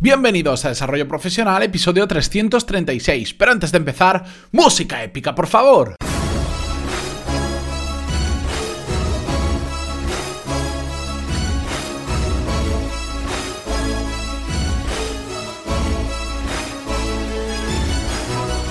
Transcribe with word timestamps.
Bienvenidos 0.00 0.64
a 0.64 0.68
Desarrollo 0.68 1.08
Profesional, 1.08 1.60
episodio 1.64 2.06
336. 2.06 3.34
Pero 3.34 3.50
antes 3.50 3.72
de 3.72 3.78
empezar, 3.78 4.24
música 4.52 5.02
épica, 5.02 5.34
por 5.34 5.48
favor. 5.48 5.96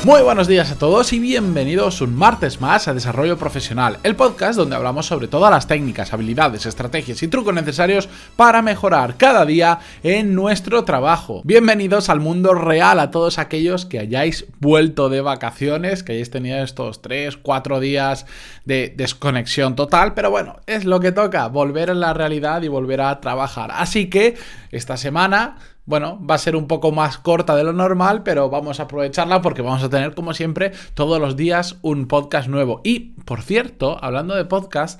Muy 0.07 0.21
buenos 0.21 0.47
días 0.47 0.71
a 0.71 0.79
todos 0.79 1.11
y 1.11 1.19
bienvenidos 1.19 1.99
un 1.99 2.15
martes 2.15 2.61
más 2.61 2.87
a 2.87 2.93
Desarrollo 2.93 3.37
Profesional, 3.37 3.99
el 4.03 4.15
podcast 4.15 4.57
donde 4.57 4.77
hablamos 4.77 5.05
sobre 5.05 5.27
todas 5.27 5.51
las 5.51 5.67
técnicas, 5.67 6.13
habilidades, 6.13 6.65
estrategias 6.65 7.21
y 7.23 7.27
trucos 7.27 7.53
necesarios 7.53 8.07
para 8.37 8.61
mejorar 8.61 9.17
cada 9.17 9.45
día 9.45 9.79
en 10.03 10.33
nuestro 10.33 10.85
trabajo. 10.85 11.41
Bienvenidos 11.43 12.07
al 12.07 12.21
mundo 12.21 12.53
real 12.53 13.01
a 13.01 13.11
todos 13.11 13.37
aquellos 13.37 13.85
que 13.85 13.99
hayáis 13.99 14.45
vuelto 14.61 15.09
de 15.09 15.19
vacaciones, 15.19 16.03
que 16.03 16.13
hayáis 16.13 16.31
tenido 16.31 16.63
estos 16.63 17.01
3, 17.01 17.35
4 17.35 17.81
días 17.81 18.25
de 18.63 18.93
desconexión 18.95 19.75
total, 19.75 20.13
pero 20.13 20.31
bueno, 20.31 20.61
es 20.67 20.85
lo 20.85 21.01
que 21.01 21.11
toca, 21.11 21.47
volver 21.49 21.91
a 21.91 21.95
la 21.95 22.13
realidad 22.13 22.61
y 22.61 22.69
volver 22.69 23.01
a 23.01 23.19
trabajar. 23.19 23.71
Así 23.73 24.09
que 24.09 24.37
esta 24.71 24.95
semana 24.95 25.57
bueno, 25.87 26.19
va 26.23 26.35
a 26.35 26.37
ser 26.37 26.57
un 26.57 26.67
poco 26.67 26.91
más 26.91 27.17
corta 27.17 27.55
de 27.55 27.63
lo 27.63 27.71
normal, 27.71 28.21
pero 28.21 28.49
vamos 28.49 28.79
a 28.79 28.83
aprovecharla 28.83 29.41
porque 29.41 29.61
vamos 29.61 29.81
a 29.83 29.89
tener, 29.89 30.13
como 30.13 30.33
siempre, 30.33 30.73
todos 30.93 31.19
los 31.19 31.37
días 31.37 31.77
un 31.81 32.09
podcast 32.09 32.49
nuevo. 32.49 32.81
Y, 32.83 33.13
por 33.23 33.41
cierto, 33.41 33.97
hablando 34.03 34.35
de 34.35 34.43
podcast, 34.43 34.99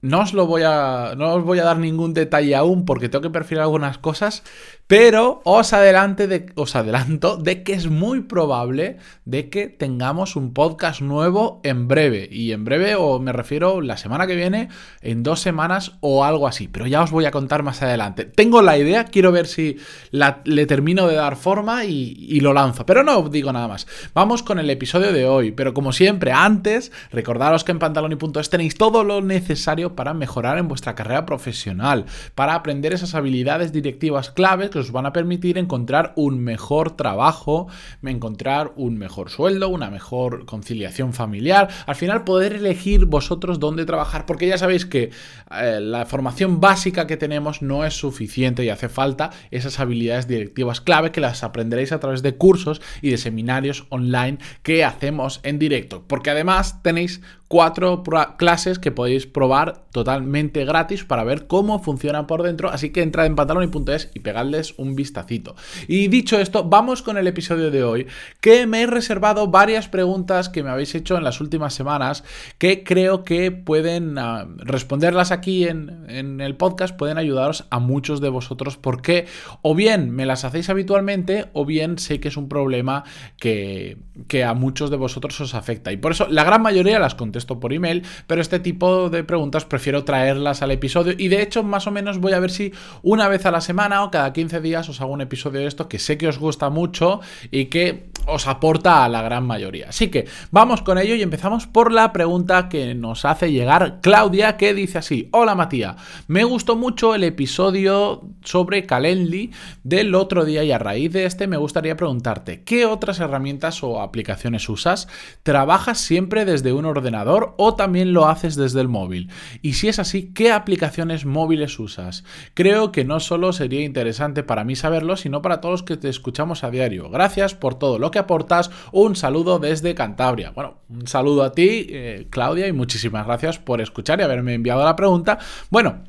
no 0.00 0.20
os 0.20 0.32
lo 0.32 0.46
voy 0.46 0.62
a. 0.64 1.14
No 1.16 1.34
os 1.34 1.44
voy 1.44 1.58
a 1.58 1.64
dar 1.64 1.78
ningún 1.78 2.14
detalle 2.14 2.54
aún 2.54 2.84
porque 2.84 3.08
tengo 3.08 3.22
que 3.22 3.30
perfilar 3.30 3.64
algunas 3.64 3.98
cosas. 3.98 4.44
Pero 4.86 5.42
os, 5.44 5.70
de, 5.70 6.46
os 6.54 6.76
adelanto 6.76 7.36
de 7.36 7.62
que 7.62 7.74
es 7.74 7.88
muy 7.88 8.22
probable 8.22 8.96
de 9.26 9.50
que 9.50 9.68
tengamos 9.68 10.34
un 10.34 10.54
podcast 10.54 11.02
nuevo 11.02 11.60
en 11.62 11.88
breve. 11.88 12.26
Y 12.30 12.52
en 12.52 12.64
breve, 12.64 12.94
o 12.94 13.18
me 13.18 13.32
refiero 13.32 13.82
la 13.82 13.98
semana 13.98 14.26
que 14.26 14.34
viene, 14.34 14.70
en 15.02 15.22
dos 15.22 15.40
semanas 15.40 15.98
o 16.00 16.24
algo 16.24 16.46
así. 16.46 16.68
Pero 16.68 16.86
ya 16.86 17.02
os 17.02 17.10
voy 17.10 17.26
a 17.26 17.30
contar 17.30 17.62
más 17.62 17.82
adelante. 17.82 18.24
Tengo 18.24 18.62
la 18.62 18.78
idea, 18.78 19.04
quiero 19.04 19.30
ver 19.30 19.46
si 19.46 19.76
le 20.10 20.66
termino 20.66 21.06
de 21.06 21.16
dar 21.16 21.36
forma 21.36 21.84
y, 21.84 22.16
y 22.16 22.40
lo 22.40 22.54
lanzo. 22.54 22.86
Pero 22.86 23.02
no 23.02 23.28
digo 23.28 23.52
nada 23.52 23.68
más. 23.68 23.86
Vamos 24.14 24.42
con 24.42 24.58
el 24.58 24.70
episodio 24.70 25.12
de 25.12 25.26
hoy. 25.26 25.52
Pero 25.52 25.74
como 25.74 25.92
siempre, 25.92 26.32
antes, 26.32 26.92
recordaros 27.10 27.62
que 27.62 27.72
en 27.72 27.78
pantaloni.es 27.78 28.48
tenéis 28.48 28.76
todo 28.76 29.04
lo 29.04 29.20
necesario 29.20 29.87
para 29.94 30.14
mejorar 30.14 30.58
en 30.58 30.68
vuestra 30.68 30.94
carrera 30.94 31.26
profesional, 31.26 32.06
para 32.34 32.54
aprender 32.54 32.92
esas 32.92 33.14
habilidades 33.14 33.72
directivas 33.72 34.30
claves 34.30 34.74
os 34.76 34.92
van 34.92 35.06
a 35.06 35.12
permitir 35.12 35.58
encontrar 35.58 36.12
un 36.16 36.38
mejor 36.38 36.96
trabajo, 36.96 37.68
encontrar 38.02 38.72
un 38.76 38.98
mejor 38.98 39.30
sueldo, 39.30 39.68
una 39.68 39.90
mejor 39.90 40.46
conciliación 40.46 41.12
familiar, 41.12 41.68
al 41.86 41.96
final 41.96 42.24
poder 42.24 42.54
elegir 42.54 43.06
vosotros 43.06 43.60
dónde 43.60 43.84
trabajar, 43.84 44.26
porque 44.26 44.48
ya 44.48 44.58
sabéis 44.58 44.86
que 44.86 45.10
eh, 45.50 45.78
la 45.80 46.06
formación 46.06 46.60
básica 46.60 47.06
que 47.06 47.16
tenemos 47.16 47.62
no 47.62 47.84
es 47.84 47.94
suficiente 47.94 48.64
y 48.64 48.70
hace 48.70 48.88
falta 48.88 49.30
esas 49.50 49.80
habilidades 49.80 50.28
directivas 50.28 50.80
clave 50.80 51.12
que 51.12 51.20
las 51.20 51.42
aprenderéis 51.42 51.92
a 51.92 52.00
través 52.00 52.22
de 52.22 52.36
cursos 52.36 52.80
y 53.02 53.10
de 53.10 53.18
seminarios 53.18 53.86
online 53.90 54.38
que 54.62 54.84
hacemos 54.84 55.40
en 55.42 55.58
directo, 55.58 56.04
porque 56.06 56.30
además 56.30 56.82
tenéis 56.82 57.20
cuatro 57.48 58.02
clases 58.36 58.78
que 58.78 58.92
podéis 58.92 59.26
probar 59.26 59.84
totalmente 59.90 60.66
gratis 60.66 61.04
para 61.04 61.24
ver 61.24 61.46
cómo 61.46 61.82
funcionan 61.82 62.26
por 62.26 62.42
dentro. 62.42 62.70
Así 62.70 62.90
que 62.90 63.02
entrad 63.02 63.24
en 63.24 63.36
pantaloni.es 63.36 64.10
y 64.14 64.20
pegadles 64.20 64.74
un 64.76 64.94
vistacito. 64.94 65.56
Y 65.88 66.08
dicho 66.08 66.38
esto, 66.38 66.64
vamos 66.64 67.02
con 67.02 67.16
el 67.16 67.26
episodio 67.26 67.70
de 67.70 67.82
hoy, 67.82 68.06
que 68.42 68.66
me 68.66 68.82
he 68.82 68.86
reservado 68.86 69.48
varias 69.48 69.88
preguntas 69.88 70.50
que 70.50 70.62
me 70.62 70.68
habéis 70.68 70.94
hecho 70.94 71.16
en 71.16 71.24
las 71.24 71.40
últimas 71.40 71.72
semanas, 71.72 72.22
que 72.58 72.84
creo 72.84 73.24
que 73.24 73.50
pueden 73.50 74.18
ah, 74.18 74.46
responderlas 74.58 75.32
aquí 75.32 75.66
en, 75.66 76.04
en 76.08 76.42
el 76.42 76.54
podcast, 76.54 76.94
pueden 76.96 77.16
ayudaros 77.16 77.66
a 77.70 77.78
muchos 77.78 78.20
de 78.20 78.28
vosotros, 78.28 78.76
porque 78.76 79.26
o 79.62 79.74
bien 79.74 80.10
me 80.10 80.26
las 80.26 80.44
hacéis 80.44 80.68
habitualmente, 80.68 81.46
o 81.54 81.64
bien 81.64 81.98
sé 81.98 82.20
que 82.20 82.28
es 82.28 82.36
un 82.36 82.50
problema 82.50 83.04
que, 83.38 83.96
que 84.28 84.44
a 84.44 84.52
muchos 84.52 84.90
de 84.90 84.96
vosotros 84.98 85.40
os 85.40 85.54
afecta. 85.54 85.92
Y 85.92 85.96
por 85.96 86.12
eso 86.12 86.26
la 86.28 86.44
gran 86.44 86.60
mayoría 86.60 86.98
las 86.98 87.14
contesto 87.14 87.37
esto 87.38 87.60
por 87.60 87.72
email, 87.72 88.04
pero 88.26 88.40
este 88.40 88.58
tipo 88.58 89.10
de 89.10 89.24
preguntas 89.24 89.64
prefiero 89.64 90.04
traerlas 90.04 90.62
al 90.62 90.70
episodio. 90.70 91.14
Y 91.16 91.28
de 91.28 91.42
hecho 91.42 91.62
más 91.62 91.86
o 91.86 91.90
menos 91.90 92.18
voy 92.18 92.32
a 92.32 92.40
ver 92.40 92.50
si 92.50 92.72
una 93.02 93.28
vez 93.28 93.46
a 93.46 93.50
la 93.50 93.60
semana 93.60 94.04
o 94.04 94.10
cada 94.10 94.32
15 94.32 94.60
días 94.60 94.88
os 94.88 95.00
hago 95.00 95.12
un 95.12 95.20
episodio 95.20 95.60
de 95.60 95.66
esto 95.66 95.88
que 95.88 95.98
sé 95.98 96.18
que 96.18 96.28
os 96.28 96.38
gusta 96.38 96.70
mucho 96.70 97.20
y 97.50 97.66
que 97.66 98.07
os 98.28 98.46
aporta 98.46 99.04
a 99.04 99.08
la 99.08 99.22
gran 99.22 99.46
mayoría. 99.46 99.88
Así 99.88 100.08
que 100.08 100.26
vamos 100.50 100.82
con 100.82 100.98
ello 100.98 101.14
y 101.14 101.22
empezamos 101.22 101.66
por 101.66 101.92
la 101.92 102.12
pregunta 102.12 102.68
que 102.68 102.94
nos 102.94 103.24
hace 103.24 103.50
llegar 103.50 104.00
Claudia, 104.02 104.56
que 104.56 104.74
dice 104.74 104.98
así: 104.98 105.28
Hola 105.32 105.54
Matías, 105.54 105.96
me 106.26 106.44
gustó 106.44 106.76
mucho 106.76 107.14
el 107.14 107.24
episodio 107.24 108.22
sobre 108.42 108.86
Calendly 108.86 109.52
del 109.82 110.14
otro 110.14 110.44
día 110.44 110.62
y 110.64 110.72
a 110.72 110.78
raíz 110.78 111.12
de 111.12 111.24
este 111.24 111.46
me 111.46 111.56
gustaría 111.56 111.96
preguntarte: 111.96 112.62
¿qué 112.62 112.86
otras 112.86 113.20
herramientas 113.20 113.82
o 113.82 114.00
aplicaciones 114.00 114.68
usas? 114.68 115.08
¿Trabajas 115.42 115.98
siempre 115.98 116.44
desde 116.44 116.72
un 116.72 116.84
ordenador 116.84 117.54
o 117.56 117.74
también 117.74 118.12
lo 118.12 118.28
haces 118.28 118.56
desde 118.56 118.80
el 118.80 118.88
móvil? 118.88 119.30
Y 119.62 119.74
si 119.74 119.88
es 119.88 119.98
así, 119.98 120.32
¿qué 120.34 120.52
aplicaciones 120.52 121.24
móviles 121.24 121.78
usas? 121.78 122.24
Creo 122.54 122.92
que 122.92 123.04
no 123.04 123.20
solo 123.20 123.52
sería 123.52 123.84
interesante 123.84 124.42
para 124.42 124.64
mí 124.64 124.76
saberlo, 124.76 125.16
sino 125.16 125.42
para 125.42 125.60
todos 125.60 125.72
los 125.72 125.82
que 125.82 125.96
te 125.96 126.08
escuchamos 126.08 126.64
a 126.64 126.70
diario. 126.70 127.08
Gracias 127.10 127.54
por 127.54 127.74
todo 127.74 127.98
lo 127.98 128.10
que 128.10 128.17
aportas. 128.18 128.70
Un 128.92 129.16
saludo 129.16 129.58
desde 129.58 129.94
Cantabria. 129.94 130.50
Bueno, 130.50 130.78
un 130.88 131.06
saludo 131.06 131.42
a 131.44 131.52
ti, 131.52 131.86
eh, 131.90 132.26
Claudia, 132.30 132.66
y 132.66 132.72
muchísimas 132.72 133.26
gracias 133.26 133.58
por 133.58 133.80
escuchar 133.80 134.20
y 134.20 134.22
haberme 134.22 134.54
enviado 134.54 134.84
la 134.84 134.96
pregunta. 134.96 135.38
Bueno, 135.70 136.04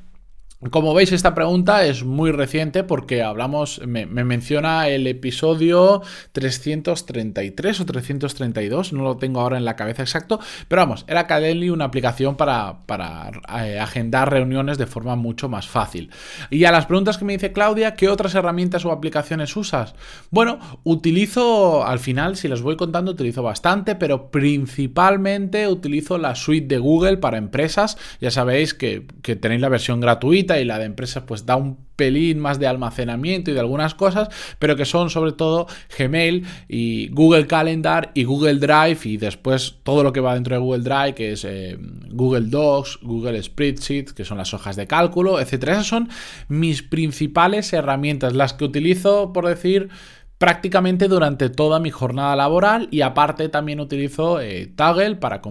como 0.72 0.94
veis, 0.94 1.14
esta 1.14 1.34
pregunta 1.34 1.86
es 1.86 2.04
muy 2.04 2.34
reciente 2.34 2.84
porque 2.84 3.24
hablamos, 3.24 3.80
me, 3.88 4.06
menciona 4.06 4.90
el 4.90 5.08
episodio 5.08 6.02
333 6.34 7.80
o 7.80 7.86
332, 7.86 8.92
no 8.92 9.04
lo 9.04 9.16
tengo 9.16 9.40
ahora 9.40 9.58
en 9.58 9.64
la 9.64 9.78
cabeza 9.78 10.02
exacto, 10.02 10.42
pero 10.68 10.82
vamos, 10.82 11.06
era 11.08 11.28
Calendly 11.28 11.70
una 11.70 11.86
aplicación 11.86 12.36
para, 12.36 12.80
para 12.88 13.32
eh, 13.64 13.80
agendar 13.80 14.30
reuniones 14.32 14.78
de 14.78 14.86
forma 14.86 15.16
mucho 15.16 15.48
más 15.48 15.70
fácil. 15.70 16.12
Y 16.50 16.66
a 16.66 16.74
las 16.74 16.88
preguntas 16.88 17.18
que 17.18 17.24
me 17.24 17.34
dice 17.34 17.54
Claudia, 17.54 17.94
¿qué 17.96 18.10
otras 18.10 18.36
herramientas 18.36 18.84
o 18.84 18.92
aplicaciones 18.92 19.56
usas? 19.56 19.96
Bueno, 20.30 20.60
utilizo, 20.84 21.86
al 21.86 22.00
final, 22.00 22.36
si 22.36 22.50
les 22.50 22.62
voy 22.62 22.76
contando, 22.76 23.12
utilizo 23.12 23.44
bastante, 23.44 23.96
pero 23.96 24.30
principalmente 24.30 25.70
utilizo 25.70 26.18
la 26.18 26.36
suite 26.36 26.68
de 26.68 26.80
Google 26.80 27.16
para 27.16 27.38
empresas. 27.38 27.98
Ya 28.20 28.30
sabéis 28.30 28.74
que, 28.74 29.08
que 29.22 29.38
tenéis 29.38 29.62
la 29.62 29.70
versión 29.70 30.02
gratuita 30.02 30.49
y 30.58 30.64
la 30.64 30.80
de 30.80 30.86
empresas 30.86 31.24
pues 31.28 31.46
da 31.46 31.58
un 31.58 31.78
pelín 31.96 32.40
más 32.40 32.60
de 32.60 32.68
almacenamiento 32.68 33.52
y 33.52 33.54
de 33.54 33.60
algunas 33.60 33.94
cosas, 33.94 34.30
pero 34.58 34.78
que 34.78 34.86
son 34.86 35.10
sobre 35.10 35.34
todo 35.34 35.68
Gmail 35.98 36.46
y 36.70 37.10
Google 37.10 37.46
Calendar 37.46 38.12
y 38.14 38.24
Google 38.24 38.56
Drive 38.56 39.00
y 39.04 39.18
después 39.18 39.76
todo 39.84 40.02
lo 40.02 40.14
que 40.14 40.22
va 40.22 40.34
dentro 40.34 40.56
de 40.56 40.62
Google 40.62 40.84
Drive, 40.84 41.14
que 41.14 41.34
es 41.34 41.44
eh, 41.44 41.78
Google 42.10 42.48
Docs, 42.50 43.00
Google 43.02 43.44
Spreadsheet, 43.44 44.12
que 44.12 44.24
son 44.24 44.38
las 44.38 44.54
hojas 44.54 44.78
de 44.78 44.88
cálculo, 44.88 45.42
etcétera. 45.42 45.74
Esas 45.74 45.88
son 45.88 46.10
mis 46.48 46.82
principales 46.84 47.74
herramientas, 47.74 48.34
las 48.34 48.54
que 48.54 48.64
utilizo, 48.64 49.34
por 49.34 49.46
decir, 49.46 49.90
prácticamente 50.38 51.10
durante 51.10 51.50
toda 51.50 51.80
mi 51.80 51.92
jornada 51.92 52.36
laboral 52.36 52.88
y 52.92 53.02
aparte 53.02 53.50
también 53.50 53.82
utilizo 53.82 54.40
eh, 54.40 54.72
para 55.20 55.42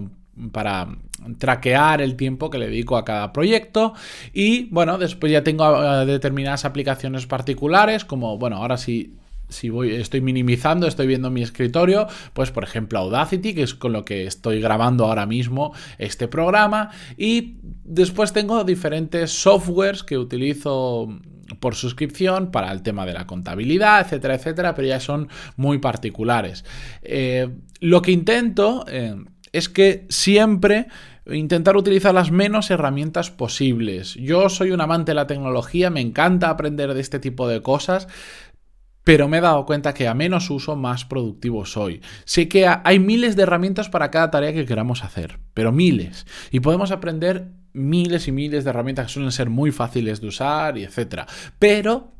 traquear 1.37 2.01
el 2.01 2.15
tiempo 2.15 2.49
que 2.49 2.57
le 2.57 2.67
dedico 2.67 2.97
a 2.97 3.05
cada 3.05 3.33
proyecto 3.33 3.93
y 4.33 4.65
bueno, 4.69 4.97
después 4.97 5.31
ya 5.31 5.43
tengo 5.43 5.83
eh, 5.83 6.05
determinadas 6.05 6.65
aplicaciones 6.65 7.25
particulares 7.27 8.05
como 8.05 8.37
bueno, 8.37 8.57
ahora 8.57 8.77
sí 8.77 9.15
si 9.49 9.69
voy, 9.69 9.95
estoy 9.95 10.21
minimizando, 10.21 10.87
estoy 10.87 11.07
viendo 11.07 11.29
mi 11.29 11.41
escritorio, 11.41 12.07
pues 12.33 12.51
por 12.51 12.63
ejemplo 12.63 12.99
Audacity, 12.99 13.53
que 13.53 13.63
es 13.63 13.73
con 13.73 13.93
lo 13.93 14.05
que 14.05 14.25
estoy 14.25 14.61
grabando 14.61 15.05
ahora 15.05 15.25
mismo 15.25 15.73
este 15.97 16.27
programa, 16.27 16.91
y 17.17 17.57
después 17.63 18.31
tengo 18.31 18.63
diferentes 18.63 19.31
softwares 19.31 20.03
que 20.03 20.17
utilizo 20.17 21.19
por 21.59 21.73
suscripción 21.73 22.51
para 22.51 22.71
el 22.71 22.83
tema 22.83 23.07
de 23.07 23.13
la 23.13 23.25
contabilidad, 23.25 24.01
etcétera, 24.01 24.35
etcétera, 24.35 24.75
pero 24.75 24.87
ya 24.87 24.99
son 24.99 25.29
muy 25.57 25.79
particulares. 25.79 26.63
Eh, 27.01 27.49
lo 27.79 28.03
que 28.03 28.11
intento 28.11 28.85
eh, 28.87 29.15
es 29.51 29.69
que 29.69 30.05
siempre 30.09 30.87
intentar 31.25 31.77
utilizar 31.77 32.13
las 32.13 32.31
menos 32.31 32.71
herramientas 32.71 33.31
posibles. 33.31 34.15
Yo 34.15 34.49
soy 34.49 34.71
un 34.71 34.81
amante 34.81 35.11
de 35.11 35.15
la 35.15 35.27
tecnología, 35.27 35.89
me 35.89 36.01
encanta 36.01 36.49
aprender 36.49 36.93
de 36.93 37.01
este 37.01 37.19
tipo 37.19 37.47
de 37.47 37.61
cosas, 37.61 38.07
pero 39.03 39.27
me 39.27 39.37
he 39.37 39.41
dado 39.41 39.65
cuenta 39.65 39.93
que 39.93 40.07
a 40.07 40.13
menos 40.13 40.49
uso, 40.49 40.75
más 40.75 41.05
productivo 41.05 41.65
soy. 41.65 42.01
Sé 42.25 42.47
que 42.47 42.67
hay 42.67 42.99
miles 42.99 43.35
de 43.35 43.43
herramientas 43.43 43.89
para 43.89 44.11
cada 44.11 44.29
tarea 44.29 44.53
que 44.53 44.65
queramos 44.65 45.03
hacer, 45.03 45.39
pero 45.53 45.71
miles. 45.71 46.25
Y 46.51 46.59
podemos 46.59 46.91
aprender 46.91 47.47
miles 47.73 48.27
y 48.27 48.31
miles 48.31 48.63
de 48.63 48.69
herramientas 48.69 49.07
que 49.07 49.13
suelen 49.13 49.31
ser 49.31 49.49
muy 49.49 49.71
fáciles 49.71 50.21
de 50.21 50.27
usar 50.27 50.77
y 50.77 50.83
etcétera. 50.83 51.25
Pero 51.57 52.18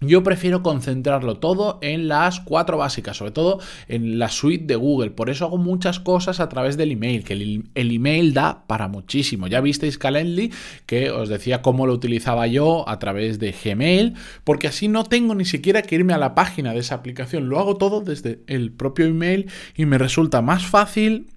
Yo 0.00 0.22
prefiero 0.22 0.62
concentrarlo 0.62 1.38
todo 1.38 1.78
en 1.80 2.06
las 2.06 2.40
cuatro 2.40 2.76
básicas, 2.76 3.16
sobre 3.16 3.30
todo 3.30 3.60
en 3.88 4.18
la 4.18 4.28
suite 4.28 4.66
de 4.66 4.76
Google. 4.76 5.10
Por 5.10 5.30
eso 5.30 5.46
hago 5.46 5.56
muchas 5.56 6.00
cosas 6.00 6.38
a 6.38 6.50
través 6.50 6.76
del 6.76 6.92
email, 6.92 7.24
que 7.24 7.32
el, 7.32 7.70
email 7.74 8.34
da 8.34 8.66
para 8.66 8.88
muchísimo. 8.88 9.46
Ya 9.46 9.62
visteis 9.62 9.96
Calendly, 9.96 10.52
que 10.84 11.10
os 11.10 11.30
decía 11.30 11.62
cómo 11.62 11.86
lo 11.86 11.94
utilizaba 11.94 12.46
yo 12.46 12.86
a 12.86 12.98
través 12.98 13.38
de 13.38 13.52
Gmail, 13.52 14.12
porque 14.44 14.68
así 14.68 14.86
no 14.88 15.04
tengo 15.04 15.34
ni 15.34 15.46
siquiera 15.46 15.80
que 15.80 15.94
irme 15.94 16.12
a 16.12 16.18
la 16.18 16.34
página 16.34 16.74
de 16.74 16.80
esa 16.80 16.96
aplicación. 16.96 17.48
Lo 17.48 17.58
hago 17.58 17.78
todo 17.78 18.02
desde 18.02 18.40
el 18.48 18.72
propio 18.72 19.06
email 19.06 19.50
y 19.76 19.86
me 19.86 19.96
resulta 19.96 20.42
más 20.42 20.66
fácil 20.66 21.28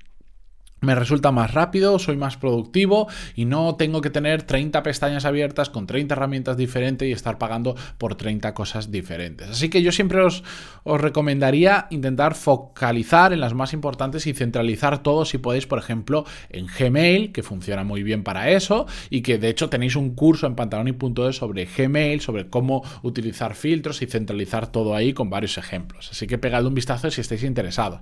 me 0.81 0.95
resulta 0.95 1.31
más 1.31 1.53
rápido, 1.53 1.99
soy 1.99 2.17
más 2.17 2.37
productivo 2.37 3.07
y 3.35 3.45
no 3.45 3.75
tengo 3.75 4.01
que 4.01 4.09
tener 4.09 4.43
30 4.43 4.81
pestañas 4.83 5.25
abiertas 5.25 5.69
con 5.69 5.87
30 5.87 6.13
herramientas 6.13 6.57
diferentes 6.57 7.07
y 7.07 7.11
estar 7.11 7.37
pagando 7.37 7.75
por 7.97 8.15
30 8.15 8.53
cosas 8.53 8.91
diferentes. 8.91 9.49
Así 9.49 9.69
que 9.69 9.81
yo 9.81 9.91
siempre 9.91 10.21
os, 10.21 10.43
os, 10.83 11.01
recomendaría 11.01 11.87
intentar 11.89 12.35
focalizar 12.35 13.33
en 13.33 13.39
las 13.39 13.53
más 13.53 13.73
importantes 13.73 14.27
y 14.27 14.33
centralizar 14.33 15.03
todo 15.03 15.25
si 15.25 15.37
podéis, 15.37 15.67
por 15.67 15.79
ejemplo, 15.79 16.25
en 16.49 16.67
Gmail, 16.67 17.31
que 17.31 17.43
funciona 17.43 17.83
muy 17.83 18.03
bien 18.03 18.23
para 18.23 18.49
eso 18.49 18.85
y 19.09 19.21
que 19.21 19.37
de 19.37 19.49
hecho 19.49 19.69
tenéis 19.69 19.95
un 19.95 20.15
curso 20.15 20.47
en 20.47 20.55
pantaloni.es 20.55 21.35
sobre 21.35 21.65
Gmail, 21.65 22.21
sobre 22.21 22.49
cómo 22.49 22.83
utilizar 23.01 23.55
filtros 23.55 24.01
y 24.01 24.05
centralizar 24.05 24.67
todo 24.67 24.95
ahí 24.95 25.13
con 25.13 25.29
varios 25.29 25.57
ejemplos. 25.57 26.09
Así 26.11 26.27
que 26.27 26.37
pegadle 26.37 26.67
un 26.67 26.75
vistazo 26.75 27.09
si 27.11 27.21
estáis 27.21 27.43
interesados. 27.43 28.01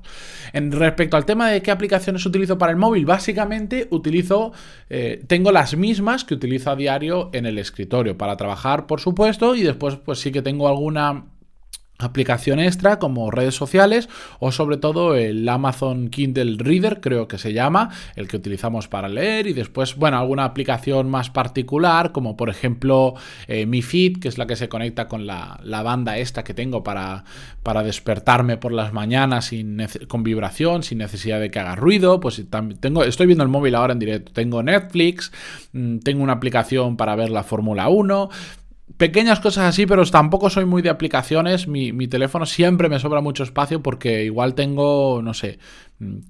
En 0.53 0.71
respecto 0.71 1.18
al 1.18 1.25
tema 1.25 1.50
de 1.50 1.62
qué 1.62 1.71
aplicaciones 1.71 2.25
utilizo 2.25 2.57
para 2.57 2.66
el 2.69 2.77
móvil, 2.77 3.05
básicamente 3.05 3.87
utilizo, 3.91 4.51
eh, 4.89 5.23
tengo 5.27 5.51
las 5.51 5.75
mismas 5.75 6.23
que 6.23 6.33
utilizo 6.33 6.71
a 6.71 6.75
diario 6.75 7.29
en 7.33 7.45
el 7.45 7.57
escritorio 7.57 8.17
para 8.17 8.37
trabajar, 8.37 8.87
por 8.87 8.99
supuesto, 8.99 9.55
y 9.55 9.63
después 9.63 9.95
pues 9.95 10.19
sí 10.19 10.31
que 10.31 10.41
tengo 10.41 10.67
alguna 10.67 11.25
aplicación 11.99 12.59
extra 12.59 12.99
como 12.99 13.31
redes 13.31 13.55
sociales 13.55 14.07
o 14.39 14.51
sobre 14.51 14.77
todo 14.77 15.15
el 15.15 15.47
Amazon 15.49 16.09
Kindle 16.09 16.57
Reader 16.59 17.01
creo 17.01 17.27
que 17.27 17.39
se 17.39 17.53
llama 17.53 17.89
el 18.15 18.27
que 18.27 18.38
utilizamos 18.38 18.88
para 18.88 19.09
leer 19.09 19.47
y 19.47 19.53
después 19.53 19.95
bueno 19.95 20.19
alguna 20.19 20.45
aplicación 20.45 21.09
más 21.09 21.31
particular 21.31 22.11
como 22.11 22.38
por 22.38 22.49
ejemplo 22.49 23.15
eh, 23.47 23.65
mi 23.65 23.81
feed 23.81 24.19
que 24.19 24.27
es 24.27 24.38
la 24.38 24.45
que 24.45 24.55
se 24.55 24.69
conecta 24.69 25.07
con 25.07 25.25
la, 25.25 25.59
banda 25.63 26.17
esta 26.17 26.44
que 26.44 26.53
tengo 26.53 26.83
para, 26.83 27.23
para 27.63 27.81
despertarme 27.81 28.57
por 28.57 28.73
las 28.73 28.94
mañanas 28.94 29.45
sin 29.45 29.88
con 30.07 30.21
vibración 30.21 30.83
sin 30.83 30.99
necesidad 30.99 31.39
de 31.39 31.49
que 31.49 31.59
haga 31.59 31.75
ruido 31.75 32.19
pues 32.19 32.44
tengo 32.79 33.03
estoy 33.03 33.25
viendo 33.25 33.44
el 33.44 33.49
móvil 33.49 33.73
ahora 33.73 33.94
en 33.94 33.99
directo 33.99 34.31
tengo 34.33 34.61
Netflix 34.61 35.31
mm, 35.73 35.99
tengo 35.99 36.23
una 36.23 36.33
aplicación 36.33 36.95
para 36.95 37.15
ver 37.15 37.31
la 37.31 37.44
Fórmula 37.44 37.88
1 37.89 38.29
pequeñas 38.95 39.39
cosas 39.39 39.65
así, 39.65 39.85
pero 39.85 40.05
tampoco 40.05 40.49
soy 40.49 40.65
muy 40.65 40.81
de 40.81 40.89
aplicaciones. 40.89 41.67
Mi, 41.67 42.07
teléfono 42.07 42.45
siempre 42.45 42.89
me 42.89 42.99
sobra 42.99 43.21
mucho 43.21 43.43
espacio 43.43 43.83
porque 43.83 44.23
igual 44.23 44.55
tengo, 44.55 45.21
no 45.21 45.33
sé, 45.33 45.59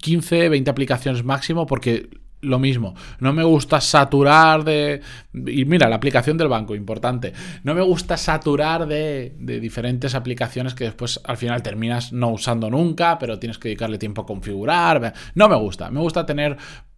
15, 0.01 0.49
20 0.49 0.71
aplicaciones 0.71 1.23
máximo 1.23 1.67
porque 1.67 2.09
lo 2.39 2.59
mismo, 2.59 2.93
no 3.19 3.33
me 3.33 3.43
gusta 3.43 3.81
saturar 3.81 4.63
de... 4.63 5.01
Y 5.33 5.65
mira, 5.65 5.89
la 5.89 5.95
aplicación 5.95 6.37
del 6.37 6.47
banco, 6.47 6.75
importante. 6.75 7.33
No 7.63 7.73
me 7.73 7.81
gusta 7.81 8.15
saturar 8.15 8.85
de, 8.85 9.35
de, 9.39 9.59
diferentes 9.59 10.13
aplicaciones 10.13 10.75
que 10.75 10.83
después 10.83 11.19
al 11.23 11.37
final 11.37 11.63
terminas 11.63 12.13
no 12.13 12.29
usando 12.29 12.69
nunca, 12.69 13.17
pero 13.17 13.39
tienes 13.39 13.57
que 13.57 13.69
dedicarle 13.69 13.97
tiempo 13.97 14.21
a 14.21 14.25
configurar. 14.27 15.13
No 15.33 15.49
me 15.49 15.55
gusta, 15.55 15.89
me 15.89 15.99
gusta 15.99 16.27
tener 16.27 16.57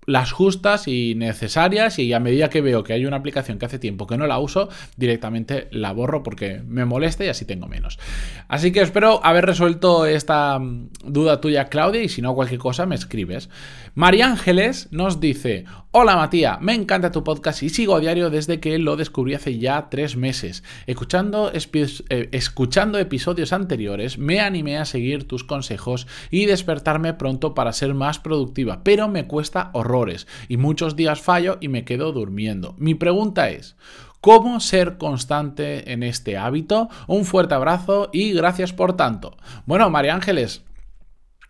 las 0.09 0.31
justas 0.31 0.87
y 0.87 1.13
necesarias 1.15 1.99
y 1.99 2.13
a 2.13 2.19
medida 2.19 2.49
que 2.49 2.61
veo 2.61 2.83
que 2.83 2.93
hay 2.93 3.05
una 3.05 3.17
aplicación 3.17 3.59
que 3.59 3.67
hace 3.67 3.77
tiempo 3.77 4.07
que 4.07 4.17
no 4.17 4.25
la 4.25 4.39
uso, 4.39 4.67
directamente 4.97 5.67
la 5.71 5.93
borro 5.93 6.23
porque 6.23 6.63
me 6.65 6.83
molesta 6.85 7.23
y 7.23 7.27
así 7.27 7.45
tengo 7.45 7.67
menos. 7.67 7.99
Así 8.47 8.71
que 8.71 8.81
espero 8.81 9.23
haber 9.23 9.45
resuelto 9.45 10.07
esta 10.07 10.57
mm, 10.57 10.89
duda 11.05 11.41
tuya, 11.41 11.65
Claudia, 11.65 12.01
y 12.01 12.09
si 12.09 12.23
no, 12.23 12.33
cualquier 12.33 12.59
cosa 12.59 12.87
me 12.87 12.95
escribes. 12.95 13.49
María 13.93 14.25
Ángeles 14.25 14.87
nos 14.91 15.19
dice, 15.19 15.65
hola 15.91 16.15
Matías, 16.15 16.61
me 16.61 16.73
encanta 16.73 17.11
tu 17.11 17.23
podcast 17.23 17.63
y 17.63 17.69
sigo 17.69 17.95
a 17.95 17.99
diario 17.99 18.29
desde 18.29 18.59
que 18.59 18.77
lo 18.79 18.95
descubrí 18.95 19.33
hace 19.33 19.57
ya 19.57 19.89
tres 19.89 20.15
meses. 20.15 20.63
Escuchando, 20.87 21.51
eh, 21.53 22.29
escuchando 22.31 22.97
episodios 22.99 23.53
anteriores, 23.53 24.17
me 24.17 24.39
animé 24.39 24.77
a 24.77 24.85
seguir 24.85 25.27
tus 25.27 25.43
consejos 25.43 26.07
y 26.31 26.45
despertarme 26.45 27.13
pronto 27.13 27.53
para 27.53 27.73
ser 27.73 27.93
más 27.93 28.19
productiva, 28.19 28.81
pero 28.83 29.07
me 29.07 29.27
cuesta 29.27 29.71
horror 29.73 29.99
y 30.47 30.57
muchos 30.57 30.95
días 30.95 31.19
fallo 31.19 31.57
y 31.59 31.67
me 31.67 31.83
quedo 31.83 32.11
durmiendo. 32.11 32.73
Mi 32.77 32.95
pregunta 32.95 33.49
es, 33.49 33.75
¿Cómo 34.21 34.59
ser 34.59 34.97
constante 34.97 35.93
en 35.93 36.03
este 36.03 36.35
hábito? 36.35 36.89
Un 37.07 37.23
fuerte 37.23 37.53
abrazo 37.53 38.09
y 38.11 38.33
gracias 38.33 38.73
por 38.73 38.97
tanto. 38.97 39.37
Bueno, 39.65 39.89
María 39.89 40.13
Ángeles, 40.13 40.61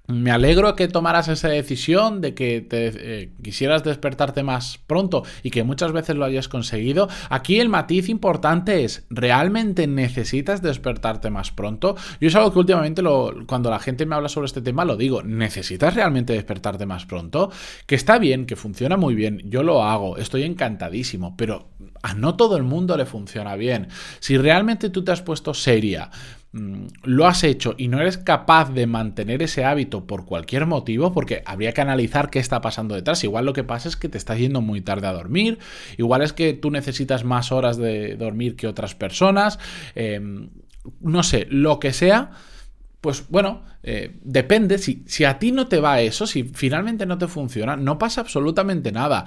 me 0.10 0.32
alegro 0.32 0.76
que 0.76 0.88
tomaras 0.88 1.28
esa 1.28 1.50
decisión 1.50 2.20
de 2.20 2.34
que 2.34 2.62
te, 2.62 2.92
eh, 2.96 3.32
quisieras 3.44 3.84
despertarte 3.84 4.42
más 4.42 4.80
pronto 4.88 5.24
y 5.44 5.52
que 5.52 5.64
muchas 5.64 5.92
veces 5.92 6.16
lo 6.16 6.26
hayas 6.26 6.48
conseguido. 6.48 7.08
Aquí 7.30 7.60
el 7.60 7.70
matiz 7.70 8.10
importante 8.10 8.84
es, 8.84 9.06
¿realmente 9.10 9.86
necesitas 9.86 10.62
despertarte 10.64 11.30
más 11.30 11.52
pronto? 11.52 11.96
Yo 12.20 12.28
es 12.28 12.36
algo 12.36 12.52
que 12.52 12.60
últimamente 12.60 13.04
cuando 13.46 13.70
la 13.70 13.80
gente 13.80 14.06
me 14.06 14.16
habla 14.16 14.30
sobre 14.30 14.48
este 14.48 14.62
tema 14.62 14.84
lo 14.84 14.98
digo, 14.98 15.22
¿necesitas 15.22 15.94
realmente 15.94 16.34
despertarte 16.34 16.88
más 16.88 17.06
pronto? 17.06 17.52
Que 17.86 17.96
está 17.96 18.18
bien, 18.18 18.48
que 18.48 18.56
funciona 18.56 18.98
muy 18.98 19.14
bien, 19.14 19.42
yo 19.46 19.62
lo 19.62 19.84
hago, 19.84 20.18
estoy 20.18 20.44
encantadísimo, 20.44 21.38
pero 21.38 21.70
a 22.02 22.16
no 22.16 22.36
todo 22.36 22.58
el 22.58 22.64
mundo 22.64 22.98
le 22.98 23.06
funciona 23.06 23.56
bien. 23.56 23.90
Si 24.20 24.38
realmente 24.38 24.90
tú 24.90 25.04
te 25.04 25.12
has 25.12 25.22
puesto 25.22 25.54
seria, 25.54 26.10
Mm, 26.52 26.88
lo 27.04 27.28
has 27.28 27.44
hecho 27.44 27.76
y 27.78 27.90
no 27.90 28.00
eres 28.02 28.18
capaz 28.18 28.72
de 28.74 28.88
mantener 28.88 29.44
ese 29.44 29.66
hábito 29.66 30.08
por 30.08 30.26
cualquier 30.26 30.66
motivo, 30.66 31.12
porque 31.12 31.44
habría 31.46 31.74
que 31.74 31.82
analizar 31.82 32.32
qué 32.32 32.40
está 32.40 32.60
pasando 32.60 32.96
detrás. 32.96 33.24
Igual 33.24 33.46
lo 33.46 33.54
que 33.54 33.64
pasa 33.64 33.88
es 33.88 33.96
que 33.96 34.10
te 34.10 34.18
estás 34.18 34.40
yendo 34.40 34.62
muy 34.62 34.82
tarde 34.82 35.08
a 35.08 35.14
dormir, 35.14 35.60
igual 35.98 36.24
es 36.24 36.34
que 36.34 36.54
tú 36.54 36.72
necesitas 36.72 37.24
más 37.24 37.52
horas 37.52 37.78
de 37.78 38.16
dormir 38.16 38.56
que 38.56 38.68
otras 38.68 38.96
personas, 38.96 39.60
em, 39.94 40.50
no 41.02 41.22
sé, 41.24 41.46
lo 41.50 41.80
que 41.80 41.94
sea. 41.94 42.32
Pues 43.02 43.30
bueno, 43.30 43.64
eh, 43.84 44.18
depende, 44.24 44.78
si, 44.80 45.04
si 45.08 45.26
a 45.26 45.40
ti 45.40 45.52
no 45.52 45.68
te 45.68 45.80
va 45.80 46.02
eso, 46.02 46.28
si 46.28 46.44
finalmente 46.44 47.06
no 47.06 47.18
te 47.18 47.28
funciona, 47.28 47.76
no 47.78 48.00
pasa 48.00 48.22
absolutamente 48.22 48.92
nada 48.92 49.26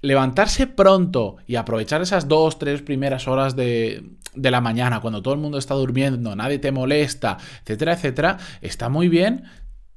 levantarse 0.00 0.66
pronto 0.66 1.36
y 1.46 1.56
aprovechar 1.56 2.02
esas 2.02 2.28
dos, 2.28 2.58
tres 2.58 2.82
primeras 2.82 3.26
horas 3.26 3.56
de, 3.56 4.04
de, 4.34 4.50
la 4.50 4.60
mañana, 4.60 5.00
cuando 5.00 5.22
todo 5.22 5.34
el 5.34 5.40
mundo 5.40 5.58
está 5.58 5.74
durmiendo, 5.74 6.34
nadie 6.36 6.58
te 6.58 6.72
molesta, 6.72 7.38
etcétera, 7.62 7.94
etcétera, 7.94 8.38
está 8.60 8.88
muy 8.88 9.08
bien 9.08 9.44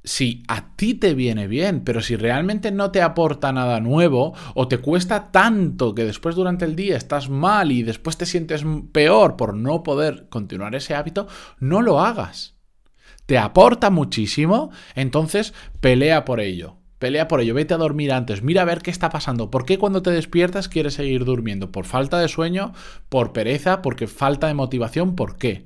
si 0.04 0.42
a 0.48 0.74
ti 0.76 0.94
te 0.94 1.14
viene 1.14 1.46
bien, 1.48 1.82
pero 1.82 2.00
si 2.00 2.16
realmente 2.16 2.70
no 2.70 2.90
te 2.90 3.02
aporta 3.02 3.52
nada 3.52 3.80
nuevo 3.80 4.32
o 4.54 4.68
te 4.68 4.78
cuesta 4.78 5.30
tanto 5.30 5.94
que 5.94 6.04
después 6.04 6.34
durante 6.34 6.64
el 6.64 6.76
día 6.76 6.96
estás 6.96 7.28
mal 7.28 7.72
y 7.72 7.82
después 7.82 8.16
te 8.16 8.24
sientes 8.24 8.64
peor 8.92 9.36
por 9.36 9.54
no 9.54 9.82
poder 9.82 10.28
continuar 10.28 10.74
ese 10.74 10.94
hábito, 10.94 11.26
no 11.58 11.82
lo 11.82 12.00
hagas. 12.00 12.56
Te 13.26 13.36
aporta 13.36 13.90
muchísimo, 13.90 14.70
entonces 14.94 15.52
pelea 15.80 16.24
por 16.24 16.40
ello. 16.40 16.77
Pelea 16.98 17.28
por 17.28 17.40
ello, 17.40 17.54
vete 17.54 17.74
a 17.74 17.78
dormir 17.78 18.12
antes, 18.12 18.42
mira 18.42 18.62
a 18.62 18.64
ver 18.64 18.82
qué 18.82 18.90
está 18.90 19.08
pasando. 19.08 19.50
¿Por 19.50 19.64
qué 19.64 19.78
cuando 19.78 20.02
te 20.02 20.10
despiertas 20.10 20.68
quieres 20.68 20.94
seguir 20.94 21.24
durmiendo? 21.24 21.70
¿Por 21.70 21.84
falta 21.84 22.18
de 22.18 22.28
sueño? 22.28 22.72
¿Por 23.08 23.32
pereza? 23.32 23.82
¿Porque 23.82 24.08
falta 24.08 24.48
de 24.48 24.54
motivación? 24.54 25.14
¿Por 25.14 25.38
qué? 25.38 25.62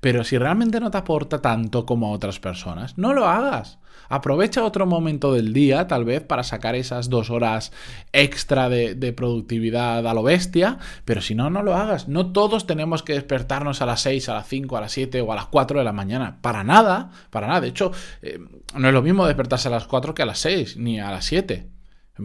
Pero 0.00 0.24
si 0.24 0.38
realmente 0.38 0.80
no 0.80 0.90
te 0.90 0.98
aporta 0.98 1.40
tanto 1.40 1.86
como 1.86 2.08
a 2.08 2.10
otras 2.10 2.40
personas, 2.40 2.98
no 2.98 3.12
lo 3.12 3.26
hagas. 3.26 3.78
Aprovecha 4.08 4.64
otro 4.64 4.86
momento 4.86 5.32
del 5.32 5.52
día, 5.52 5.86
tal 5.86 6.04
vez, 6.04 6.22
para 6.22 6.42
sacar 6.42 6.74
esas 6.74 7.08
dos 7.08 7.30
horas 7.30 7.72
extra 8.12 8.68
de, 8.68 9.12
productividad 9.14 10.06
a 10.06 10.14
lo 10.14 10.22
bestia, 10.22 10.78
pero 11.04 11.20
si 11.20 11.34
no, 11.34 11.50
no 11.50 11.62
lo 11.62 11.74
hagas. 11.74 12.08
No 12.08 12.32
todos 12.32 12.66
tenemos 12.66 13.02
que 13.02 13.14
despertarnos 13.14 13.80
a 13.82 13.86
las 13.86 14.02
6, 14.02 14.28
a 14.28 14.34
las 14.34 14.48
5, 14.48 14.76
a 14.76 14.82
las 14.82 14.92
7 14.92 15.20
o 15.20 15.32
a 15.32 15.36
las 15.36 15.46
4 15.46 15.78
de 15.78 15.84
la 15.84 15.92
mañana. 15.92 16.38
Para 16.40 16.64
nada, 16.64 17.10
para 17.30 17.46
nada. 17.46 17.60
De 17.60 17.68
hecho, 17.68 17.92
eh, 18.22 18.38
no 18.74 18.88
es 18.88 18.94
lo 18.94 19.02
mismo 19.02 19.26
despertarse 19.26 19.68
a 19.68 19.70
las 19.70 19.86
4 19.86 20.14
que 20.14 20.22
a 20.22 20.26
las 20.26 20.38
6, 20.40 20.76
ni 20.76 21.00
a 21.00 21.10
las 21.10 21.24
7. 21.24 21.73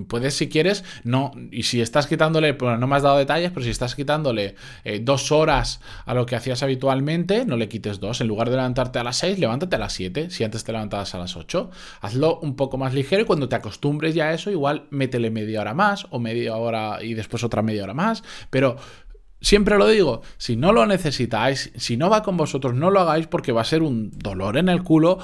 Puedes, 0.08 0.36
si 0.36 0.50
quieres, 0.50 0.84
no. 1.04 1.32
Y 1.52 1.64
si 1.64 1.82
estás 1.82 2.06
quitándole, 2.06 2.52
bueno, 2.54 2.78
no 2.78 2.86
me 2.86 2.96
has 2.96 3.02
dado 3.02 3.18
detalles, 3.18 3.52
pero 3.52 3.64
si 3.64 3.72
estás 3.72 3.96
quitándole 3.96 4.56
eh, 4.84 5.00
dos 5.02 5.32
horas 5.32 5.82
a 6.06 6.14
lo 6.14 6.28
que 6.28 6.36
hacías 6.36 6.62
habitualmente, 6.62 7.44
no 7.46 7.58
le 7.58 7.68
quites 7.70 8.00
dos. 8.00 8.22
En 8.22 8.28
lugar 8.28 8.50
de 8.52 8.58
levantarte 8.58 9.00
a 9.00 9.04
las 9.04 9.18
seis, 9.18 9.40
levántate 9.40 9.78
a 9.78 9.80
las 9.80 9.94
siete. 9.94 10.30
Si 10.30 10.44
antes 10.44 10.64
te 10.64 10.72
levantabas 10.72 11.16
a 11.16 11.18
las 11.18 11.36
ocho, 11.36 11.72
hazlo 12.02 12.40
un 12.42 12.56
poco 12.56 12.78
más 12.78 12.94
ligero 12.94 13.24
y 13.24 13.26
cuando 13.26 13.50
te 13.50 13.56
acostumbres 13.56 14.14
ya 14.14 14.28
a 14.30 14.34
eso, 14.34 14.52
igual 14.52 14.86
métele 14.92 15.32
media 15.32 15.62
hora 15.62 15.74
más 15.74 16.06
o 16.12 16.20
media 16.20 16.56
hora 16.56 17.04
y 17.04 17.16
después 17.16 17.44
otra 17.44 17.64
media 17.64 17.84
hora 17.84 17.96
más. 17.96 18.24
Pero 18.50 18.78
Siempre 19.42 19.78
lo 19.78 19.88
digo, 19.88 20.22
si 20.38 20.58
no 20.58 20.74
lo 20.74 20.86
necesitáis, 20.86 21.72
si 21.78 21.96
no 21.96 22.10
va 22.10 22.24
con 22.24 22.36
vosotros, 22.36 22.74
no 22.74 22.92
lo 22.92 23.00
hagáis 23.00 23.28
porque 23.28 23.54
va 23.54 23.62
a 23.62 23.64
ser 23.64 23.84
un 23.84 24.12
dolor 24.12 24.58
en 24.58 24.68
el 24.68 24.84
culo 24.84 25.20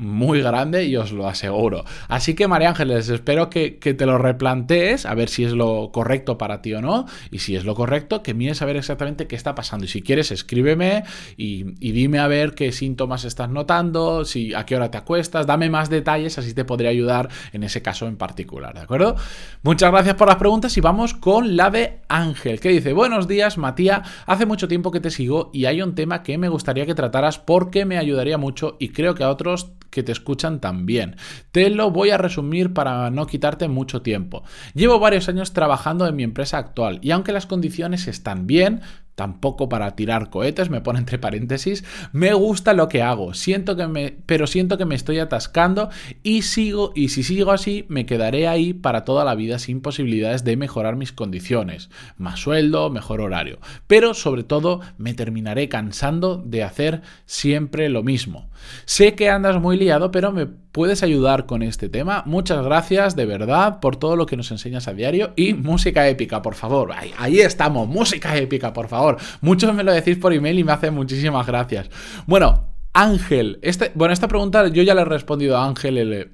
muy 0.00 0.40
grande 0.40 0.86
y 0.86 0.96
os 0.96 1.12
lo 1.12 1.28
aseguro. 1.28 1.84
Así 2.08 2.34
que 2.34 2.48
María 2.48 2.70
Ángeles, 2.70 3.08
espero 3.10 3.50
que, 3.50 3.70
te 3.70 4.06
lo 4.06 4.16
replantees, 4.16 5.04
a 5.04 5.14
ver 5.14 5.28
si 5.28 5.44
es 5.44 5.52
lo 5.52 5.90
correcto 5.92 6.38
para 6.38 6.62
ti 6.62 6.72
o 6.72 6.80
no, 6.80 7.04
y 7.30 7.40
si 7.40 7.54
es 7.54 7.64
lo 7.64 7.74
correcto, 7.74 8.22
que 8.22 8.32
mires 8.32 8.62
a 8.62 8.64
ver 8.64 8.76
exactamente 8.76 9.26
qué 9.26 9.36
está 9.36 9.54
pasando. 9.54 9.84
Y 9.84 9.88
si 9.88 10.00
quieres, 10.00 10.30
escríbeme 10.32 11.04
y, 11.36 11.64
dime 11.92 12.18
a 12.18 12.28
ver 12.28 12.54
qué 12.54 12.72
síntomas 12.72 13.24
estás 13.24 13.50
notando, 13.50 14.24
si 14.24 14.54
a 14.54 14.64
qué 14.64 14.76
hora 14.76 14.90
te 14.90 14.96
acuestas, 14.96 15.46
dame 15.46 15.68
más 15.68 15.90
detalles, 15.90 16.38
así 16.38 16.54
te 16.54 16.64
podría 16.64 16.90
ayudar 16.90 17.28
en 17.52 17.62
ese 17.62 17.82
caso 17.82 18.06
en 18.06 18.16
particular, 18.16 18.74
¿de 18.74 18.80
acuerdo? 18.80 19.16
Muchas 19.62 19.92
gracias 19.92 20.14
por 20.14 20.28
las 20.28 20.38
preguntas 20.38 20.74
y 20.78 20.80
vamos 20.80 21.12
con 21.12 21.56
la 21.56 21.70
de 21.70 22.00
Ángel, 22.08 22.60
que 22.60 22.70
dice, 22.70 22.94
buenos 22.94 23.28
días 23.28 23.58
Matías, 23.58 24.08
hace 24.24 24.46
mucho 24.46 24.66
tiempo 24.66 24.90
que 24.90 25.00
te 25.00 25.10
sigo 25.10 25.50
y 25.52 25.66
hay 25.66 25.82
un 25.82 25.94
tema 25.94 26.22
que 26.22 26.38
me 26.38 26.48
gustaría 26.48 26.86
que 26.86 26.94
trataras 26.94 27.38
porque 27.38 27.84
me 27.84 27.98
ayudaría 27.98 28.38
mucho 28.38 28.76
y 28.78 28.90
creo 28.90 29.14
que 29.14 29.24
a 29.24 29.28
otros 29.28 29.72
que 29.90 30.02
te 30.02 30.12
escuchan 30.12 30.60
también. 30.60 31.16
Te 31.52 31.68
lo 31.70 31.90
voy 31.90 32.10
a 32.10 32.18
resumir 32.18 32.72
para 32.72 33.10
no 33.10 33.26
quitarte 33.26 33.68
mucho 33.68 34.02
tiempo. 34.02 34.42
Llevo 34.74 34.98
varios 34.98 35.28
años 35.28 35.52
trabajando 35.52 36.06
en 36.06 36.16
mi 36.16 36.22
empresa 36.22 36.58
actual 36.58 36.98
y 37.02 37.10
aunque 37.10 37.32
las 37.32 37.46
condiciones 37.46 38.06
están 38.06 38.46
bien, 38.46 38.80
tampoco 39.20 39.68
para 39.68 39.96
tirar 39.96 40.30
cohetes, 40.30 40.70
me 40.70 40.80
pone 40.80 40.98
entre 40.98 41.18
paréntesis, 41.18 41.84
me 42.10 42.32
gusta 42.32 42.72
lo 42.72 42.88
que 42.88 43.02
hago, 43.02 43.34
siento 43.34 43.76
que 43.76 43.86
me, 43.86 44.16
pero 44.24 44.46
siento 44.46 44.78
que 44.78 44.86
me 44.86 44.94
estoy 44.94 45.18
atascando 45.18 45.90
y 46.22 46.40
sigo, 46.40 46.92
y 46.94 47.10
si 47.10 47.22
sigo 47.22 47.52
así, 47.52 47.84
me 47.90 48.06
quedaré 48.06 48.48
ahí 48.48 48.72
para 48.72 49.04
toda 49.04 49.26
la 49.26 49.34
vida 49.34 49.58
sin 49.58 49.82
posibilidades 49.82 50.42
de 50.42 50.56
mejorar 50.56 50.96
mis 50.96 51.12
condiciones, 51.12 51.90
más 52.16 52.40
sueldo, 52.40 52.88
mejor 52.88 53.20
horario, 53.20 53.58
pero 53.86 54.14
sobre 54.14 54.42
todo 54.42 54.80
me 54.96 55.12
terminaré 55.12 55.68
cansando 55.68 56.38
de 56.38 56.62
hacer 56.62 57.02
siempre 57.26 57.90
lo 57.90 58.02
mismo. 58.02 58.48
Sé 58.86 59.14
que 59.14 59.28
andas 59.28 59.60
muy 59.60 59.76
liado, 59.76 60.10
pero 60.10 60.32
me 60.32 60.46
puedes 60.72 61.02
ayudar 61.02 61.46
con 61.46 61.62
este 61.62 61.88
tema. 61.88 62.22
Muchas 62.26 62.64
gracias 62.64 63.16
de 63.16 63.26
verdad 63.26 63.80
por 63.80 63.96
todo 63.96 64.16
lo 64.16 64.26
que 64.26 64.36
nos 64.36 64.50
enseñas 64.50 64.88
a 64.88 64.94
diario 64.94 65.32
y 65.36 65.54
música 65.54 66.08
épica, 66.08 66.42
por 66.42 66.54
favor. 66.54 66.92
Ahí, 67.18 67.40
estamos, 67.40 67.88
música 67.88 68.36
épica, 68.36 68.72
por 68.72 68.88
favor. 68.88 69.16
Muchos 69.40 69.74
me 69.74 69.82
lo 69.82 69.92
decís 69.92 70.16
por 70.16 70.32
email 70.32 70.58
y 70.58 70.64
me 70.64 70.72
hacen 70.72 70.94
muchísimas 70.94 71.46
gracias. 71.46 71.90
Bueno, 72.26 72.68
Ángel, 72.92 73.58
este, 73.62 73.92
bueno, 73.94 74.12
esta 74.12 74.28
pregunta 74.28 74.68
yo 74.68 74.82
ya 74.82 74.94
le 74.94 75.02
he 75.02 75.04
respondido 75.04 75.56
a 75.56 75.66
Ángel 75.66 75.98
el, 75.98 76.32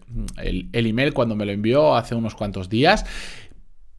el 0.73 0.87
email 0.87 1.13
cuando 1.13 1.37
me 1.37 1.45
lo 1.45 1.53
envió 1.53 1.95
hace 1.95 2.15
unos 2.15 2.35
cuantos 2.35 2.69
días, 2.69 3.05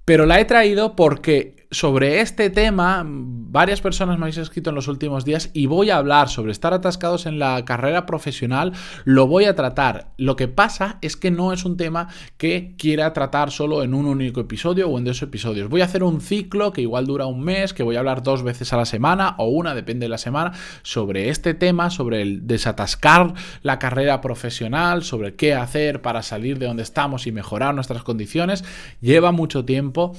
pero 0.06 0.25
la 0.25 0.39
he 0.39 0.46
traído 0.46 0.96
porque 0.96 1.57
sobre 1.71 2.21
este 2.21 2.50
tema, 2.50 3.03
varias 3.05 3.81
personas 3.81 4.17
me 4.17 4.25
habéis 4.25 4.38
escrito 4.38 4.69
en 4.69 4.75
los 4.75 4.88
últimos 4.88 5.25
días 5.25 5.50
y 5.53 5.65
voy 5.65 5.89
a 5.89 5.97
hablar 5.97 6.29
sobre 6.29 6.51
estar 6.51 6.74
atascados 6.74 7.25
en 7.25 7.39
la 7.39 7.65
carrera 7.65 8.05
profesional, 8.05 8.71
lo 9.03 9.27
voy 9.27 9.45
a 9.45 9.55
tratar. 9.55 10.12
Lo 10.17 10.36
que 10.36 10.47
pasa 10.47 10.97
es 11.01 11.17
que 11.17 11.29
no 11.29 11.51
es 11.51 11.65
un 11.65 11.75
tema 11.75 12.07
que 12.38 12.75
quiera 12.77 13.12
tratar 13.12 13.51
solo 13.51 13.83
en 13.83 13.93
un 13.93 14.05
único 14.05 14.39
episodio 14.39 14.88
o 14.88 14.97
en 14.97 15.03
dos 15.03 15.21
episodios. 15.21 15.69
Voy 15.69 15.81
a 15.81 15.86
hacer 15.86 16.03
un 16.03 16.21
ciclo 16.21 16.71
que 16.71 16.81
igual 16.81 17.05
dura 17.05 17.25
un 17.25 17.43
mes, 17.43 17.74
que 17.74 17.83
voy 17.83 17.97
a 17.97 18.00
hablar 18.00 18.24
dos 18.24 18.43
veces 18.43 18.71
a 18.71 18.77
la 18.77 18.86
semana 18.86 19.36
o 19.38 19.47
una, 19.47 19.75
depende 19.75 20.05
de 20.05 20.09
la 20.09 20.17
semana, 20.17 20.53
sobre 20.83 21.29
este 21.29 21.53
tema, 21.53 21.89
sobre 21.89 22.21
el 22.21 22.47
desatascar 22.47 23.33
la 23.62 23.77
carrera 23.77 24.21
profesional, 24.21 25.03
sobre 25.03 25.36
qué 25.36 25.53
hacer 25.53 26.01
para 26.01 26.24
salir 26.24 26.59
de 26.59 26.67
donde 26.67 26.83
estamos 26.83 27.27
y 27.27 27.31
mejorar 27.33 27.75
nuestras 27.75 28.03
condiciones. 28.03 28.63
Lleva 29.01 29.31
mucho 29.31 29.65
tiempo 29.65 30.15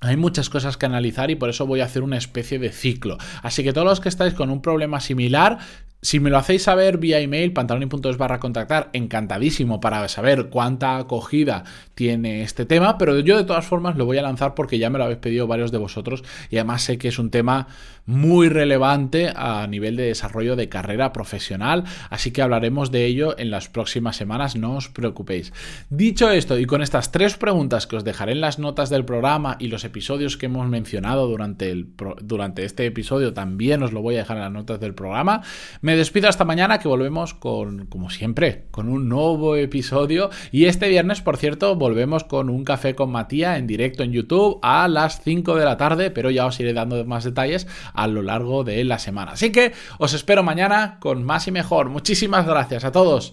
hay 0.00 0.16
muchas 0.16 0.50
cosas 0.50 0.76
que 0.76 0.86
analizar 0.86 1.30
y 1.30 1.36
por 1.36 1.48
eso 1.48 1.66
voy 1.66 1.80
a 1.80 1.84
hacer 1.84 2.02
una 2.02 2.18
especie 2.18 2.58
de 2.58 2.70
ciclo. 2.70 3.16
Así 3.42 3.64
que 3.64 3.72
todos 3.72 3.86
los 3.86 4.00
que 4.00 4.08
estáis 4.08 4.34
con 4.34 4.50
un 4.50 4.60
problema 4.60 5.00
similar, 5.00 5.58
si 6.02 6.20
me 6.20 6.28
lo 6.28 6.36
hacéis 6.36 6.64
saber 6.64 6.98
vía 6.98 7.20
email, 7.20 7.52
pantaloni.es 7.52 8.18
barra 8.18 8.38
contactar, 8.38 8.90
encantadísimo 8.92 9.80
para 9.80 10.06
saber 10.08 10.50
cuánta 10.50 10.98
acogida 10.98 11.64
tiene 11.94 12.42
este 12.42 12.66
tema, 12.66 12.98
pero 12.98 13.18
yo 13.20 13.36
de 13.36 13.44
todas 13.44 13.66
formas 13.66 13.96
lo 13.96 14.04
voy 14.04 14.18
a 14.18 14.22
lanzar 14.22 14.54
porque 14.54 14.78
ya 14.78 14.90
me 14.90 14.98
lo 14.98 15.04
habéis 15.04 15.18
pedido 15.18 15.46
varios 15.46 15.72
de 15.72 15.78
vosotros 15.78 16.22
y 16.50 16.58
además 16.58 16.82
sé 16.82 16.98
que 16.98 17.08
es 17.08 17.18
un 17.18 17.30
tema 17.30 17.66
muy 18.06 18.48
relevante 18.48 19.32
a 19.34 19.66
nivel 19.66 19.96
de 19.96 20.04
desarrollo 20.04 20.56
de 20.56 20.68
carrera 20.68 21.12
profesional, 21.12 21.84
así 22.08 22.30
que 22.30 22.42
hablaremos 22.42 22.90
de 22.90 23.04
ello 23.04 23.38
en 23.38 23.50
las 23.50 23.68
próximas 23.68 24.16
semanas, 24.16 24.56
no 24.56 24.76
os 24.76 24.88
preocupéis. 24.88 25.52
Dicho 25.90 26.30
esto, 26.30 26.58
y 26.58 26.66
con 26.66 26.82
estas 26.82 27.12
tres 27.12 27.36
preguntas 27.36 27.86
que 27.86 27.96
os 27.96 28.04
dejaré 28.04 28.32
en 28.32 28.40
las 28.40 28.58
notas 28.58 28.90
del 28.90 29.04
programa 29.04 29.56
y 29.58 29.68
los 29.68 29.84
episodios 29.84 30.36
que 30.36 30.46
hemos 30.46 30.68
mencionado 30.68 31.26
durante, 31.26 31.70
el, 31.70 31.88
durante 32.22 32.64
este 32.64 32.86
episodio, 32.86 33.34
también 33.34 33.82
os 33.82 33.92
lo 33.92 34.02
voy 34.02 34.14
a 34.14 34.18
dejar 34.18 34.36
en 34.36 34.44
las 34.44 34.52
notas 34.52 34.80
del 34.80 34.94
programa, 34.94 35.42
me 35.80 35.96
despido 35.96 36.28
hasta 36.28 36.44
mañana 36.44 36.78
que 36.78 36.88
volvemos 36.88 37.34
con, 37.34 37.86
como 37.86 38.10
siempre, 38.10 38.66
con 38.70 38.88
un 38.88 39.08
nuevo 39.08 39.56
episodio 39.56 40.30
y 40.52 40.66
este 40.66 40.88
viernes, 40.88 41.20
por 41.20 41.36
cierto, 41.36 41.74
volvemos 41.74 42.24
con 42.24 42.50
un 42.50 42.64
café 42.64 42.94
con 42.94 43.10
Matías 43.10 43.58
en 43.58 43.66
directo 43.66 44.02
en 44.02 44.12
YouTube 44.12 44.58
a 44.62 44.86
las 44.88 45.22
5 45.22 45.56
de 45.56 45.64
la 45.64 45.76
tarde, 45.76 46.10
pero 46.10 46.30
ya 46.30 46.46
os 46.46 46.58
iré 46.60 46.72
dando 46.72 47.04
más 47.04 47.24
detalles 47.24 47.66
a 47.96 48.06
lo 48.06 48.22
largo 48.22 48.64
de 48.64 48.84
la 48.84 48.98
semana. 48.98 49.32
Así 49.32 49.50
que 49.50 49.72
os 49.98 50.12
espero 50.12 50.42
mañana 50.42 50.98
con 51.00 51.24
más 51.24 51.48
y 51.48 51.50
mejor. 51.50 51.88
Muchísimas 51.88 52.46
gracias 52.46 52.84
a 52.84 52.92
todos. 52.92 53.32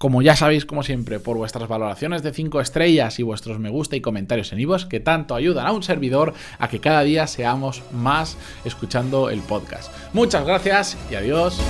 Como 0.00 0.22
ya 0.22 0.34
sabéis, 0.34 0.64
como 0.64 0.82
siempre, 0.82 1.20
por 1.20 1.36
vuestras 1.36 1.68
valoraciones 1.68 2.22
de 2.22 2.32
5 2.32 2.62
estrellas 2.62 3.18
y 3.18 3.22
vuestros 3.22 3.58
me 3.58 3.68
gusta 3.68 3.96
y 3.96 4.00
comentarios 4.00 4.50
en 4.52 4.60
iVoox 4.60 4.86
que 4.86 4.98
tanto 4.98 5.34
ayudan 5.34 5.66
a 5.66 5.72
un 5.72 5.82
servidor 5.82 6.32
a 6.58 6.68
que 6.68 6.80
cada 6.80 7.02
día 7.02 7.26
seamos 7.26 7.82
más 7.92 8.38
escuchando 8.64 9.28
el 9.28 9.40
podcast. 9.40 9.92
Muchas 10.14 10.46
gracias 10.46 10.96
y 11.10 11.16
adiós. 11.16 11.60